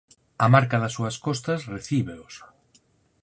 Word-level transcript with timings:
A 0.45 0.47
marca 0.55 0.81
das 0.83 0.93
súas 0.97 1.15
costas 1.25 1.61
recíbeos. 1.75 2.33